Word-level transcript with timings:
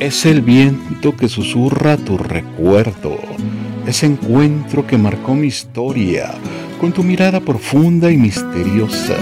Es 0.00 0.26
el 0.26 0.42
viento 0.42 1.16
que 1.16 1.28
susurra 1.28 1.96
tu 1.96 2.18
recuerdo, 2.18 3.18
ese 3.84 4.06
encuentro 4.06 4.86
que 4.86 4.96
marcó 4.96 5.34
mi 5.34 5.48
historia 5.48 6.34
con 6.80 6.92
tu 6.92 7.02
mirada 7.02 7.40
profunda 7.40 8.08
y 8.12 8.16
misteriosa. 8.16 9.16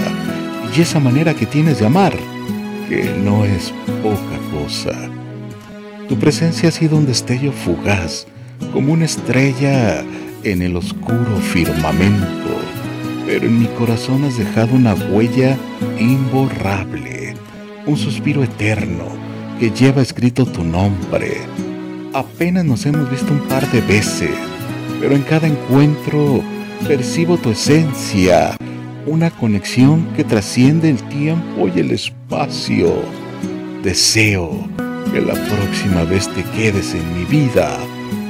Y 0.75 0.81
esa 0.81 0.99
manera 0.99 1.33
que 1.33 1.47
tienes 1.47 1.79
de 1.79 1.87
amar, 1.87 2.13
que 2.87 3.11
no 3.23 3.43
es 3.43 3.73
poca 4.03 4.37
cosa. 4.53 4.93
Tu 6.07 6.15
presencia 6.19 6.69
ha 6.69 6.71
sido 6.71 6.95
un 6.95 7.07
destello 7.07 7.51
fugaz, 7.51 8.27
como 8.71 8.93
una 8.93 9.05
estrella 9.05 10.05
en 10.43 10.61
el 10.61 10.75
oscuro 10.75 11.37
firmamento, 11.41 12.55
pero 13.25 13.47
en 13.47 13.61
mi 13.61 13.65
corazón 13.79 14.25
has 14.25 14.37
dejado 14.37 14.75
una 14.75 14.93
huella 14.93 15.57
imborrable, 15.99 17.33
un 17.87 17.97
suspiro 17.97 18.43
eterno 18.43 19.26
que 19.59 19.71
lleva 19.71 20.01
escrito 20.01 20.45
tu 20.45 20.63
nombre. 20.63 21.37
Apenas 22.13 22.63
nos 22.65 22.85
hemos 22.85 23.09
visto 23.09 23.31
un 23.33 23.39
par 23.47 23.69
de 23.71 23.81
veces, 23.81 24.31
pero 24.99 25.15
en 25.15 25.23
cada 25.23 25.47
encuentro 25.47 26.41
percibo 26.87 27.37
tu 27.37 27.49
esencia, 27.49 28.55
una 29.05 29.31
conexión 29.31 30.07
que 30.15 30.23
trasciende 30.23 30.89
el 30.89 31.01
tiempo 31.09 31.67
y 31.73 31.79
el 31.79 31.91
espacio. 31.91 32.93
Deseo 33.83 34.67
que 35.11 35.21
la 35.21 35.33
próxima 35.33 36.03
vez 36.03 36.27
te 36.33 36.43
quedes 36.43 36.93
en 36.93 37.17
mi 37.17 37.25
vida 37.25 37.77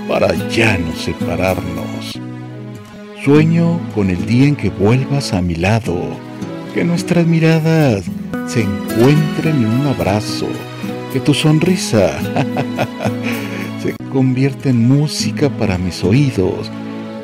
para 0.08 0.34
ya 0.50 0.78
no 0.78 0.96
separarnos. 0.96 2.20
Sueño 3.24 3.80
con 3.94 4.10
el 4.10 4.26
día 4.26 4.48
en 4.48 4.56
que 4.56 4.70
vuelvas 4.70 5.34
a 5.34 5.42
mi 5.42 5.56
lado, 5.56 5.98
que 6.74 6.86
nuestras 6.86 7.26
miradas 7.26 8.06
se 8.48 8.62
encuentren 8.62 9.58
en 9.58 9.66
un 9.66 9.88
abrazo 9.88 10.48
que 11.14 11.20
tu 11.20 11.34
sonrisa 11.34 12.20
se 13.84 13.96
convierte 14.12 14.70
en 14.70 14.88
música 14.88 15.50
para 15.50 15.78
mis 15.78 16.04
oídos, 16.04 16.70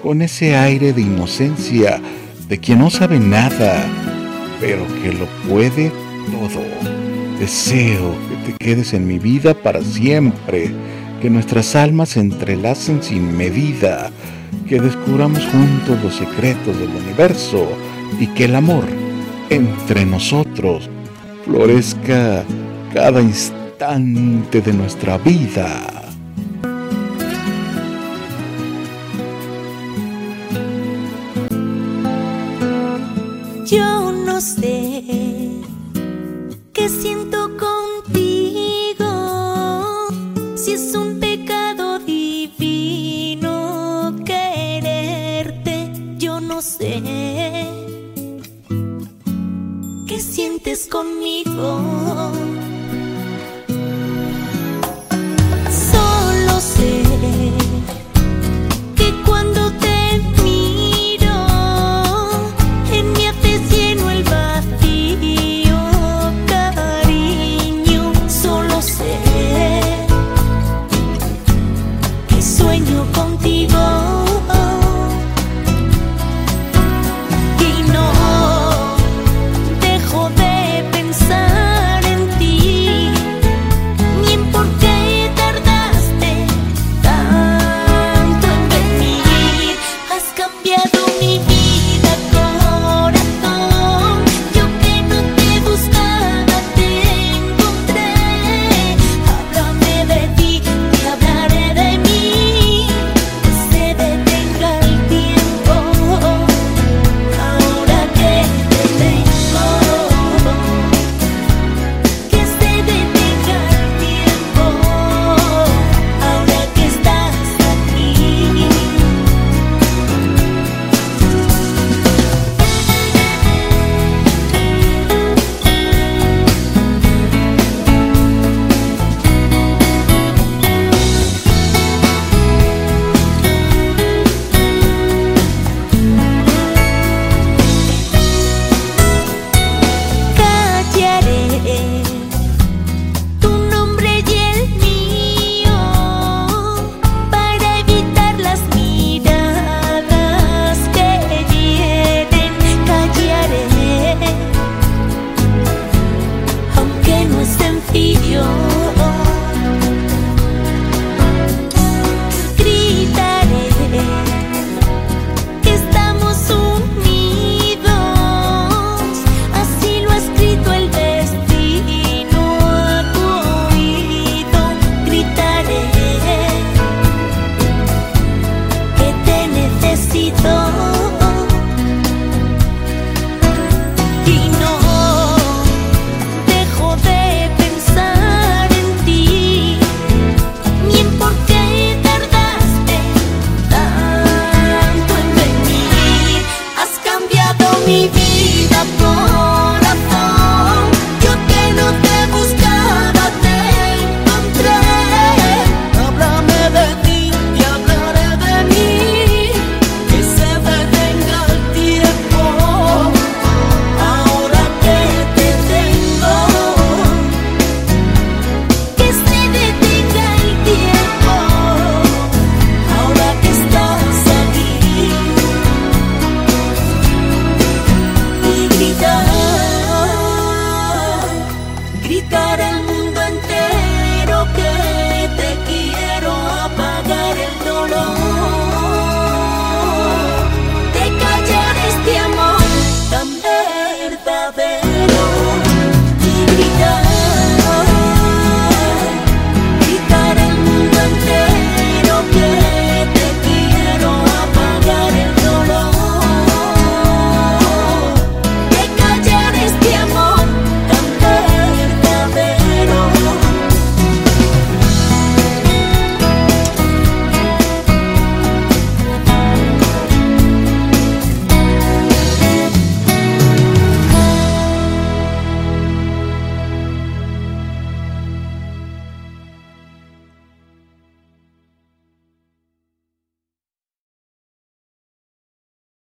con 0.02 0.22
ese 0.22 0.56
aire 0.56 0.94
de 0.94 1.02
inocencia 1.02 2.02
de 2.48 2.58
quien 2.60 2.80
no 2.80 2.90
sabe 2.90 3.20
nada, 3.20 3.86
pero 4.60 4.86
que 5.02 5.14
lo 5.14 5.26
puede 5.50 5.92
todo. 6.32 6.64
Deseo 7.40 8.14
que 8.30 8.52
te 8.52 8.58
quedes 8.58 8.94
en 8.94 9.08
mi 9.08 9.20
vida 9.20 9.54
para 9.54 9.82
siempre, 9.82 10.72
que 11.22 11.30
nuestras 11.30 11.76
almas 11.76 12.10
se 12.10 12.20
entrelacen 12.20 13.02
sin 13.02 13.36
medida, 13.36 14.12
que 14.68 14.80
descubramos 14.80 15.46
juntos 15.48 16.04
los 16.04 16.16
secretos 16.16 16.78
del 16.80 16.90
universo 16.90 17.68
y 18.20 18.28
que 18.28 18.46
el 18.46 18.56
amor 18.56 18.86
entre 19.50 20.06
nosotros 20.06 20.90
florezca 21.46 22.44
cada 22.94 23.22
instante 23.22 23.63
de 23.86 24.72
nuestra 24.72 25.18
vida. 25.18 25.68
Yo 33.66 34.14
no 34.14 34.40
sé 34.40 35.04
qué 36.72 36.88
siento 36.88 37.50
contigo, 37.58 39.04
si 40.56 40.72
es 40.72 40.96
un 40.96 41.20
pecado 41.20 42.00
divino 42.00 42.56
quererte, 44.26 45.92
yo 46.18 46.40
no 46.40 46.62
sé 46.62 47.04
qué 50.08 50.20
sientes 50.22 50.88
conmigo 50.88 52.53